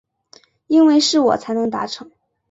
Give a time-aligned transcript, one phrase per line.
[0.65, 2.09] 因为是我才能达成